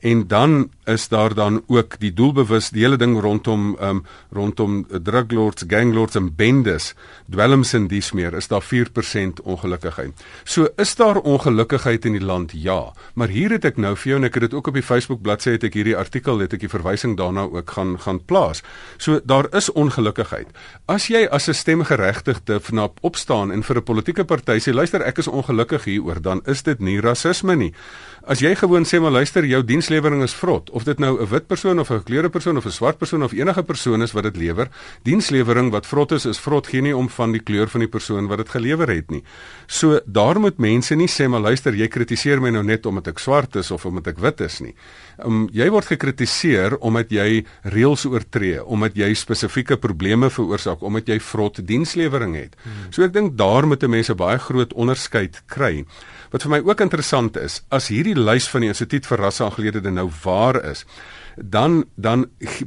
[0.00, 5.64] En dan is daar dan ook die doelbewus die hele ding rondom um rondom druglords,
[5.68, 6.94] ganglords en bendes,
[7.30, 10.24] dwelms en dies meer is daar 4% ongelukkigheid.
[10.44, 12.52] So is daar ongelukkigheid in die land?
[12.54, 14.84] Ja, maar hier het ek nou vir jou en ek het dit ook op die
[14.86, 18.62] Facebook bladsy het ek hierdie artikel het ek die verwysing daarna ook gaan gaan plaas.
[18.98, 20.52] So daar is ongelukkigheid.
[20.86, 25.18] As jy as 'n stemgeregtigde vanop opstaan en vir 'n politieke party sê luister ek
[25.18, 27.72] is ongelukkig hieroor, dan is dit nie rasisme nie.
[28.26, 31.46] As jy gewoon sê maar luister jou dienslewering is vrot of dit nou 'n wit
[31.46, 34.36] persoon of 'n gekleurde persoon of 'n swart persoon of enige persoon is wat dit
[34.36, 34.68] lewer,
[35.02, 38.26] dienslewering wat vrot is is vrot geen nie om van die kleur van die persoon
[38.26, 39.22] wat dit gelewer het nie.
[39.66, 43.18] So daar moet mense nie sê maar luister jy kritiseer my nou net omdat ek
[43.18, 44.74] swart is of omdat ek wit is nie.
[45.24, 51.20] Um, jy word gekritiseer omdat jy reëls oortree, omdat jy spesifieke probleme veroorsaak, omdat jy
[51.20, 52.56] vrot dienslewering het.
[52.62, 52.92] Hmm.
[52.92, 55.84] So ek dink daar moet mense baie groot onderskeid kry.
[56.36, 60.10] Wat vir my ook interessant is, as hierdie lys van die Instituut vir Rasseaangelegenhede nou
[60.20, 60.82] waar is,
[61.36, 62.26] dan dan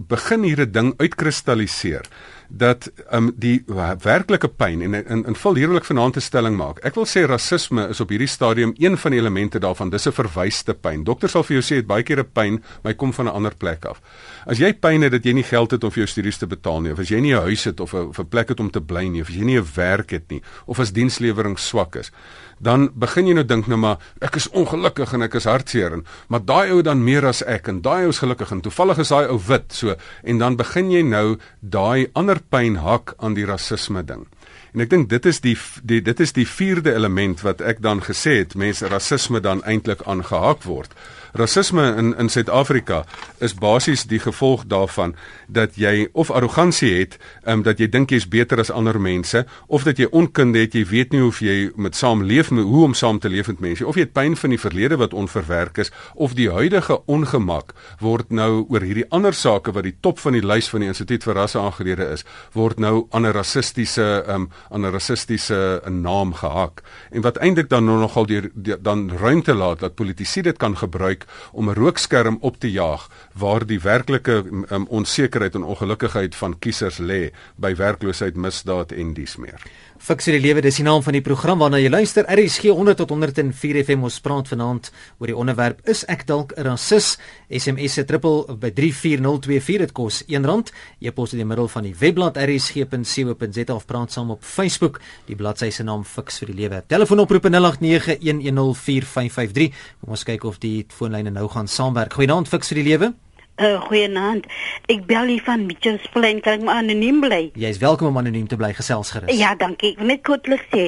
[0.09, 2.05] begin hier 'n ding uitkristalliseer
[2.49, 3.63] dat um die
[4.01, 6.79] werklike pyn en in in vol hierlik vanaand te stelling maak.
[6.83, 9.89] Ek wil sê rasisme is op hierdie stadium een van die elemente daarvan.
[9.89, 11.03] Dis 'n verwyste pyn.
[11.03, 13.33] Dokter sal vir jou sê dit baie keer 'n pyn, maar hy kom van 'n
[13.33, 14.01] ander plek af.
[14.49, 16.79] As jy pyn het dat jy nie geld het om vir jou studies te betaal
[16.81, 18.81] nie, of as jy nie 'n huis het of 'n 'n plek het om te
[18.81, 22.11] bly nie, of as jy nie 'n werk het nie, of as dienslewering swak is,
[22.59, 26.05] dan begin jy nou dink nou maar ek is ongelukkig en ek is hartseer en
[26.29, 29.09] maar daai ou dan meer as ek en daai ou is gelukkig en toevallig is
[29.09, 33.45] daai ou wit so en dan begin jy nou daai ander pyn hak aan die
[33.45, 34.27] rasisme ding.
[34.73, 38.03] En ek dink dit is die, die dit is die vierde element wat ek dan
[38.05, 40.93] gesê het mense rasisme dan eintlik aangehak word.
[41.33, 43.03] Rasisme in in Suid-Afrika
[43.39, 45.15] is basies die gevolg daarvan
[45.47, 49.45] dat jy of arrogansie het, ehm um, dat jy dink jy's beter as ander mense
[49.67, 52.93] of dat jy onkunde het, jy weet nie hoe jy met saamleef met hoe om
[52.93, 55.91] saam te leef met mense of jy het pyn van die verlede wat onverwerk is
[56.15, 60.45] of die huidige ongemak word nou oor hierdie ander sake wat die top van die
[60.45, 64.49] lys van die instituut vir rasse aangelede is, word nou aan 'n rassistiese ehm um,
[64.71, 66.81] aan 'n rassistiese naam gehak.
[67.11, 68.41] En wat eintlik dan nou nogal die
[68.81, 73.09] dan ruimte laat dat politici dit kan gebruik gebruik om 'n rookskerm op te jaag
[73.33, 79.35] waar die werklike um, onsekerheid en ongelukkigheid van kiesers lê by werkloosheid, misdaad en dies
[79.35, 79.61] meer.
[79.99, 82.23] Fiksie die lewe dis die naam van die program waarna jy luister.
[82.31, 84.87] RSG 100 tot 104 FM ons praat vanaand
[85.19, 87.17] oor die onderwerp is ek dalk 'n rasis?
[87.51, 90.71] SMS se triple by 34024 dit kos R1.
[91.01, 95.01] E-pos in die middel van die webblad rsg.co.za of praat saam op Facebook.
[95.27, 96.83] Die bladsy se naam Fiks vir die lewe.
[96.87, 99.73] Telefoonoproep 0891104553.
[99.99, 102.13] Kom ons kyk of die foonlyne nou gaan saamwerk.
[102.13, 103.13] Goeienaand Fiks vir die lewe.
[103.59, 104.45] Uh, Goeienaand.
[104.87, 107.41] Ek bel hier van Mitchells Plain, kan ek maar anoniem bly?
[107.59, 109.33] Jy is welkom om anoniem te bly, gesels gerus.
[109.35, 109.91] Ja, dankie.
[109.91, 110.85] Ek wil net kortlik sê,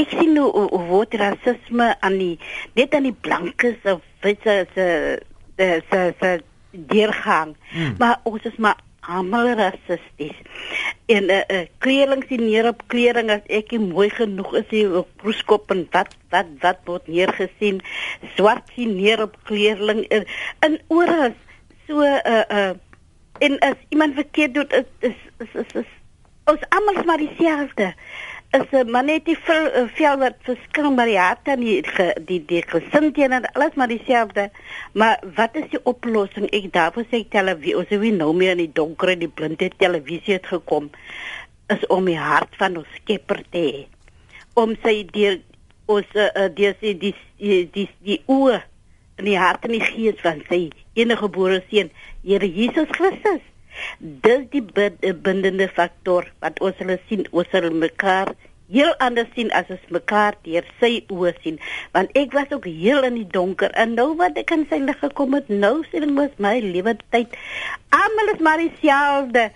[0.00, 2.38] ek sien nou hoe word rasisme aan die
[2.78, 4.88] net aan die blankes of witse se
[5.60, 6.32] se se
[6.88, 7.52] deurgang.
[7.74, 7.94] Hmm.
[8.00, 10.40] Maar ons is maar almal rassisties.
[11.12, 14.86] En uh, uh, kleerling sien neer op klering as ek nie mooi genoeg is nie
[15.04, 17.84] op proeskop en wat wat wat word neergesien.
[18.34, 20.24] Swart sien neer op kleerling in,
[20.64, 21.36] in oral
[21.86, 22.74] so uh uh
[23.38, 25.92] en as iemand verkeerd doen is is is, is, is
[26.46, 27.94] ons almal maar dieselfde.
[28.50, 31.60] Is 'n uh, maar net die veel, uh, veel wat verskil maar die hart en
[31.60, 31.82] die
[32.24, 34.50] die die gesindheid en alles maar dieselfde.
[34.92, 36.46] Maar wat is die oplossing?
[36.50, 39.70] Ek daarvoor sê ek televisie ons wie nou meer in die donker en die blinde
[39.76, 40.90] televisie het gekom.
[41.66, 43.84] Is om die hart van ons skepper te hê.
[44.54, 45.40] Om sy deur
[45.86, 48.62] ons uh, die die die die, die, die oë
[49.18, 51.92] in die hart en die gees van sy enige gebore seun,
[52.26, 53.44] Here Jesus Christus.
[54.00, 54.62] Dis die
[55.12, 58.32] bindende faktor wat ons hulle sien, ons hulle mekaar
[58.72, 61.60] heel anders sien as ons mekaar deur sy oë sien.
[61.94, 64.98] Want ek was ook heel in die donker en nou wat ek in sy lig
[65.02, 67.36] gekom het, nou sien ek mos my lewe tyd.
[67.94, 69.48] Almal is maar dieselfde.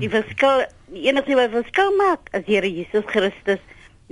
[0.00, 3.62] Die verskil, die enigste wat verskil maak is Here Jesus Christus.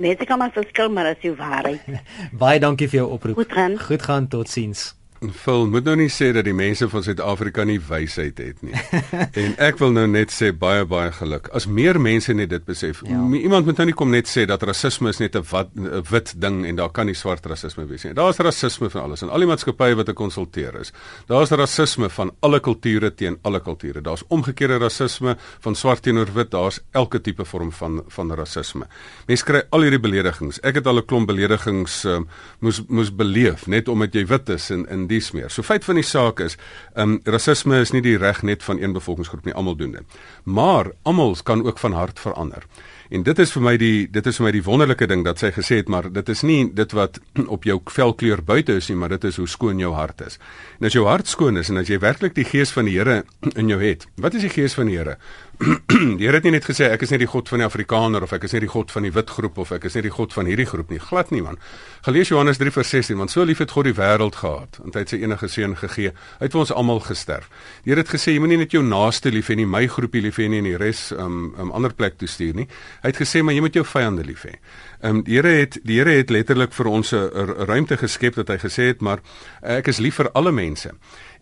[0.01, 1.83] Net ek kan maar verskil maar as jy waarheid.
[2.41, 3.39] Baie dankie vir jou oproep.
[3.39, 3.79] Goed gaan.
[3.79, 4.93] Goed gaan totsiens.
[5.23, 8.75] Phil moet nou nie sê dat die mense van Suid-Afrika nie wysheid het nie.
[9.41, 11.47] en ek wil nou net sê baie baie geluk.
[11.55, 12.99] As meer mense net dit besef.
[13.07, 13.21] Ja.
[13.39, 16.33] Iemand moet nou nie kom net sê dat rasisme is net 'n wat 'n wit
[16.41, 18.13] ding en daar kan nie swart rasisme wees nie.
[18.13, 20.91] Daar's rasisme van alles en al die maatskappye wat ek konsulteer is.
[21.27, 24.01] Daar's rasisme van alle kulture teen alle kulture.
[24.01, 26.51] Daar's omgekeerde rasisme van swart teenoor wit.
[26.51, 28.85] Daar's elke tipe vorm van van rasisme.
[29.27, 30.59] Mense kry al hierdie beledigings.
[30.61, 32.27] Ek het al 'n klomp beledigings um,
[32.59, 35.53] moes moes beleef net omdat jy wit is en in dies meer.
[35.53, 36.57] So feit van die saak is,
[36.95, 40.19] ehm um, rasisme is nie die reg net van een bevolkingsgroep nie, almal doen dit.
[40.43, 42.65] Maar almal kan ook van hart verander.
[43.09, 45.51] En dit is vir my die dit is vir my die wonderlike ding dat sy
[45.53, 47.19] gesê het maar dit is nie dit wat
[47.55, 50.39] op jou velkleur buite is nie maar dit is hoe skoon jou hart is.
[50.79, 53.23] En as jou hart skoon is en as jy werklik die gees van die Here
[53.61, 54.07] in jou het.
[54.17, 55.19] Wat is die gees van die Here?
[56.19, 58.33] die Here het nie net gesê ek is nie die God van die Afrikaner of
[58.35, 60.33] ek is nie die God van die wit groep of ek is nie die God
[60.35, 60.99] van hierdie groep nie.
[60.99, 61.59] Glad nie man.
[62.07, 65.21] Gelees Johannes 3:16 want so lief het God die wêreld gehad en hy het sy
[65.23, 66.11] enige seun gegee.
[66.39, 67.47] Hy het vir ons almal gesterf.
[67.85, 70.41] Die Here het gesê jy moenie net jou naaste lief hê nie, my groepie lief
[70.41, 72.67] hê nie en die res um, um, ander plek toe stuur nie.
[73.03, 74.57] Hy het gesê maar jy moet jou vyande lief hê.
[75.03, 78.49] Ehm um, die Here het die Here het letterlik vir ons 'n ruimte geskep dat
[78.49, 79.23] hy gesê het maar
[79.61, 80.91] ek is lief vir alle mense.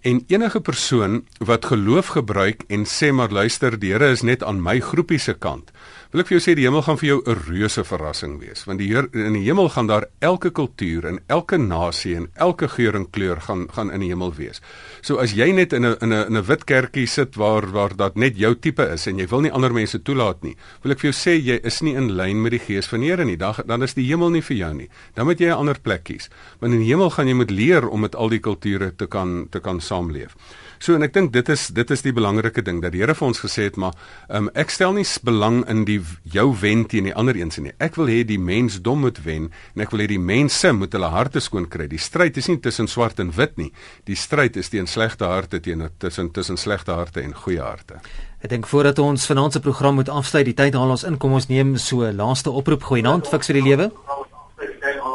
[0.03, 4.59] En enige persoon wat geloof gebruik en sê maar luister, die Here is net aan
[4.59, 5.71] my groepie se kant,
[6.13, 8.77] wil ek vir jou sê die hemel gaan vir jou 'n reuse verrassing wees, want
[8.77, 12.95] die Heer in die hemel gaan daar elke kultuur en elke nasie en elke geur
[12.95, 14.61] en kleur gaan gaan in die hemel wees.
[15.01, 18.15] So as jy net in 'n in 'n 'n wit kerkie sit waar waar dat
[18.15, 21.11] net jou tipe is en jy wil nie ander mense toelaat nie, wil ek vir
[21.11, 23.37] jou sê jy is nie in lyn met die gees van die Here nie.
[23.37, 24.89] Dan dan is die hemel nie vir jou nie.
[25.15, 26.29] Dan moet jy 'n ander plek kies.
[26.59, 29.47] Want in die hemel gaan jy moet leer om met al die kulture te kan
[29.49, 30.35] te kan saamleef.
[30.83, 33.29] So en ek dink dit is dit is die belangrike ding dat die Here vir
[33.29, 33.93] ons gesê het maar
[34.27, 36.01] um, ek stel nie belang in die
[36.33, 37.71] jou wen teen die ander een se nie.
[37.79, 40.91] Ek wil hê die mens dom moet wen en ek wil hê die mense moet
[40.91, 41.87] hulle harte skoon kry.
[41.87, 43.69] Die stryd is nie tussen swart en wit nie.
[44.11, 48.03] Die stryd is teen slegte harte teen tussen tussen slegte harte en goeie harte.
[48.43, 51.15] Ek dink voordat ons vanaand se program moet afsluit, die tyd haal ons in.
[51.15, 53.91] Kom ons neem so laaste oproep goeienaand fiks vir die lewe.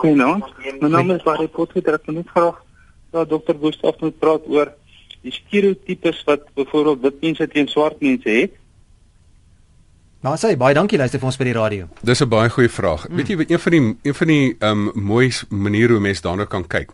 [0.01, 0.49] Goeienaand.
[0.81, 2.01] My naam is Barry Potgieter.
[2.01, 2.63] Ek wil net graag
[3.13, 4.73] dat dokter Gustaf moet praat oor
[5.29, 8.57] die stereotypes wat byvoorbeeld wit mense teen swart mense het?
[10.27, 11.87] Nou sê baie dankie luister vir ons by die radio.
[12.03, 13.09] Dis 'n baie goeie vraag.
[13.09, 13.17] Mm.
[13.17, 16.45] Weet jy een van die een van die ehm um, mooi maniere hoe mense daarna
[16.45, 16.91] kan kyk.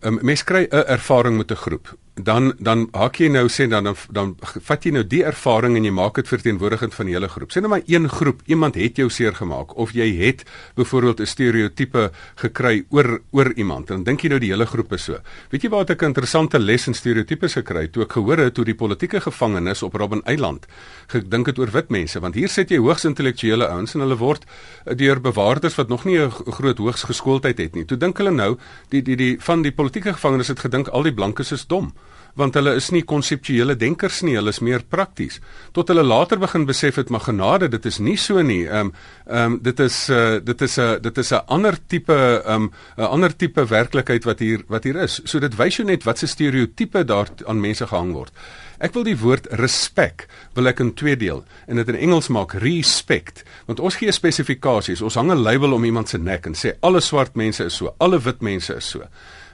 [0.00, 3.66] Ehm um, mense kry 'n ervaring met 'n groep dan dan haak jy nou sê
[3.68, 7.12] dan dan, dan vat jy nou die ervaring en jy maak dit verteenwoordigend van die
[7.12, 7.52] hele groep.
[7.52, 10.44] Sê nou maar een groep, iemand het jou seer gemaak of jy het
[10.76, 13.88] byvoorbeeld 'n stereotipe gekry oor oor iemand.
[13.88, 15.18] Dan dink jy nou die hele groep is so.
[15.50, 18.64] Weet jy waar ek 'n interessante les in stereotipes gekry toe ek gehoor het hoe
[18.64, 20.66] die politieke gevangenes op Robben Eiland
[21.08, 24.44] gedink het oor wit mense want hier sit jy hoogs intellektuele ouens en hulle word
[24.84, 27.84] deur bewaarders wat nog nie 'n groot hoogs geskooldheid het nie.
[27.84, 28.56] Toe dink hulle nou
[28.88, 31.92] die die die van die politieke gevangenes het gedink al die blankes is dom
[32.36, 35.40] want hulle is nie konseptuele denkers nie, hulle is meer prakties.
[35.76, 38.64] Tot hulle later begin besef het maar genade, dit is nie so nie.
[38.66, 38.92] Ehm um,
[39.26, 42.62] ehm um, dit is uh dit is 'n uh, dit is 'n ander tipe ehm
[42.62, 45.20] um, 'n ander tipe werklikheid wat hier wat hier is.
[45.24, 48.32] So dit wys jou net wat se stereotipe daar aan mense gehang word.
[48.78, 52.52] Ek wil die woord respek wil ek in twee deel en dit in Engels maak
[52.60, 56.76] respect want ons gee spesifikasies ons hang 'n label om iemand se nek en sê
[56.82, 59.00] alle swart mense is so alle wit mense is so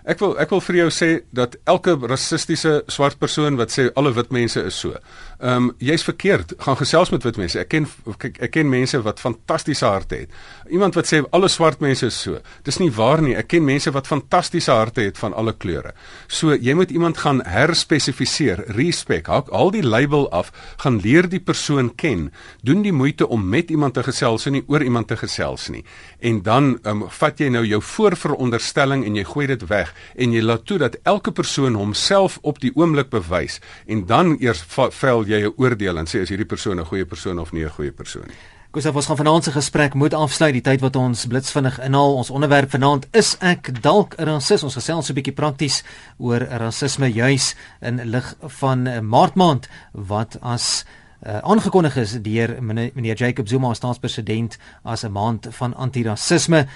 [0.02, 4.10] Ek wil ek wil vir jou sê dat elke rassistiese swart persoon wat sê alle
[4.16, 4.96] wit mense is so.
[5.42, 6.52] Ehm um, jy's verkeerd.
[6.62, 7.58] Gaan gesels met wit mense.
[7.58, 10.36] Ek ken ek, ek ken mense wat fantastiese harte het.
[10.70, 12.38] Iemand wat sê alle swart mense is so.
[12.62, 13.34] Dis nie waar nie.
[13.34, 15.96] Ek ken mense wat fantastiese harte het van alle kleure.
[16.30, 19.26] So jy moet iemand gaan herspesifiseer, respek.
[19.26, 22.28] Haal al die label af, gaan leer die persoon ken.
[22.62, 25.82] Doen die moeite om met iemand te gesels en nie oor iemand te gesels nie.
[26.20, 30.38] En dan ehm um, vat jy nou jou voorveronderstelling en jy gooi dit weg en
[30.38, 35.26] jy laat toe dat elke persoon homself op die oomblik bewys en dan eers vel
[35.32, 37.92] jy 'n oordeel en sê is hierdie persoon 'n goeie persoon of nie 'n goeie
[37.92, 38.36] persoon nie.
[38.72, 42.14] Gustav, ons gaan vanaand se gesprek moet afsluit die tyd wat ons blitsvinnig inhaal.
[42.16, 44.62] Ons onderwerp vanaand is ek dalk 'n rasis.
[44.62, 45.82] Ons gesels 'n bietjie prakties
[46.18, 50.84] oor rasisme juis in lig van Maart maand wat as
[51.26, 56.66] uh, aangekondig is deur meneer Jacob Zuma as staatspresident as 'n maand van antirasisme.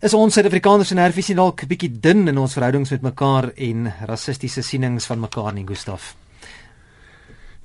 [0.00, 4.62] Is ons Suid-Afrikaners en herfies dalk bietjie dun in ons verhoudings met mekaar en rassistiese
[4.62, 6.14] sienings van mekaar nie, Gustav?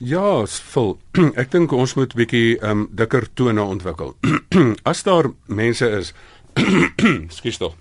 [0.04, 0.98] Ja, vol.
[1.40, 4.12] Ek dink ons moet bietjie ehm um, dikker tone ontwikkel.
[4.92, 6.12] As daar mense is,
[7.38, 7.78] skuis tog.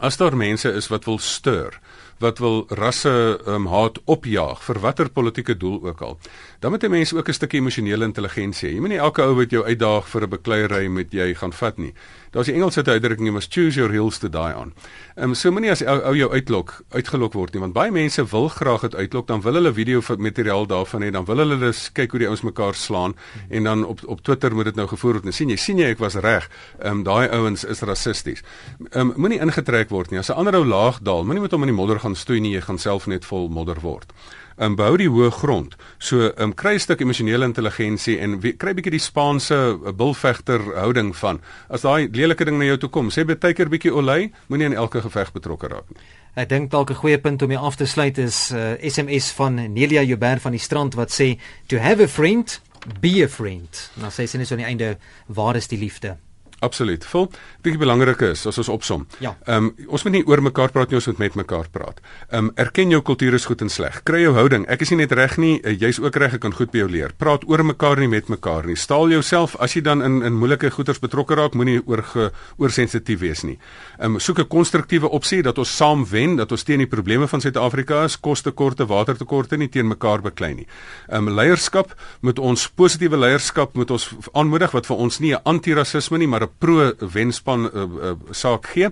[0.00, 1.76] As daar mense is wat wil steur,
[2.18, 6.18] wat wil rasse um, haat opjaag vir watter politieke doel ook al.
[6.60, 8.74] Dan moet 'n mens ook 'n stukkie emosionele intelligensie hê.
[8.74, 11.78] Jy moet nie elke ou wat jou uitdaag vir 'n bekleierery met jy gaan vat
[11.78, 11.94] nie.
[12.30, 14.72] Daar's die Engelse uitdrukking jy must choose your hills to die on.
[15.16, 18.24] Ehm um, so moenie as ou, ou jou uitlok, uitgelok word nie, want baie mense
[18.30, 21.92] wil graag dit uitlok, dan wil hulle video materiaal daarvan hê, dan wil hulle dus
[21.92, 23.14] kyk hoe die ouens mekaar slaan
[23.48, 25.24] en dan op op Twitter moet dit nou gevoer word.
[25.24, 26.50] Nou sien jy, sien jy ek was reg.
[26.78, 28.44] Ehm um, daai ouens is rassisties.
[28.90, 30.18] Ehm um, moenie ingetrek word nie.
[30.18, 32.54] As 'n ander ou laag daal, moenie met hom in die modder gaan stoei nie,
[32.54, 34.12] jy gaan self net vol modder word.
[34.56, 35.74] Ehm um, bou die hoë grond.
[35.98, 39.92] So ehm um, kry 'n stuk emosionele intelligensie en wie, kry bietjie die Spaanse uh,
[39.92, 41.40] bulvegter houding van.
[41.68, 44.78] As daai lelike ding na jou toe kom, sê baie keer bietjie olei, moenie in
[44.78, 46.00] elke geveg betrokke raak nie.
[46.36, 49.30] Ek dink dalk 'n goeie punt om hier af te sluit is 'n uh, SMS
[49.32, 52.60] van Nelia Joubert van die strand wat sê to have a friend
[53.00, 53.90] be a friend.
[54.00, 56.16] Nou sê sy net so aan die einde waar is die liefde?
[56.64, 57.04] Absoluut.
[57.04, 57.26] Vol.
[57.28, 59.04] Ek dink die belangrike is as ons opsom.
[59.20, 59.34] Ja.
[59.44, 62.00] Ehm um, ons moet nie oor mekaar praat nie, ons moet met mekaar praat.
[62.30, 63.98] Ehm um, erken jou kultuur is goed en sleg.
[64.08, 64.64] Kry jou houding.
[64.72, 66.88] Ek is nie net reg nie, uh, jy's ook reg, ek kan goed by jou
[66.88, 67.12] leer.
[67.18, 68.76] Praat oor mekaar nie met mekaar nie.
[68.76, 72.72] Staal jouself as jy dan in in moeilike goeters betrokke raak, moenie oor ge, oor
[72.72, 73.58] sensitief wees nie.
[73.98, 77.28] Ehm um, soek 'n konstruktiewe opsie dat ons saam wen, dat ons teen die probleme
[77.28, 80.66] van Suid-Afrika is, kostekorte, watertekorte nie teen mekaar beklei nie.
[81.08, 81.92] Ehm um, leierskap
[82.22, 86.45] moet ons positiewe leierskap moet ons aanmoedig wat vir ons nie 'n antirasisme nie, maar
[86.46, 88.88] 'n pro wenspan uh, uh, saak gee,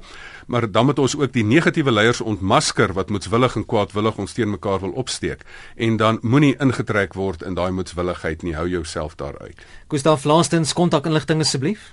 [0.47, 4.51] maar dan moet ons ook die negatiewe leiers ontmasker wat moetswillig en kwaadwillig ons teen
[4.51, 5.41] mekaar wil opsteek
[5.77, 8.55] en dan moenie ingetrek word in daai moetswilligheid nie.
[8.55, 9.67] Hou jouself daaruit.
[9.89, 11.93] Gustaf Laastens kontakinligting asseblief.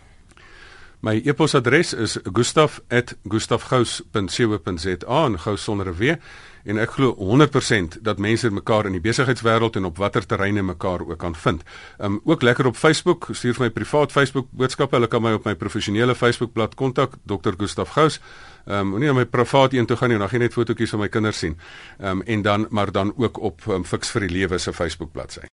[1.02, 6.16] My e-posadres is gustaf@gustafgous.co.za en gous sonder 'n w
[6.64, 11.02] en ek glo 100% dat mense mekaar in die besigheidswêreld en op watter terreine mekaar
[11.08, 11.64] ook kan vind.
[12.00, 14.96] Um ook lekker op Facebook, stuur vir my privaat Facebook boodskappe.
[14.96, 17.58] Hulle kan my op my professionele Facebook bladsy kontak, Dr.
[17.58, 18.20] Gustaf Gous.
[18.66, 21.00] Um moenie na my privaat een toe gaan nie, dan gaan jy net fotootjies van
[21.06, 21.58] my kinders sien.
[22.00, 25.50] Um en dan maar dan ook op um, Fix vir die Lewe se Facebook bladsy.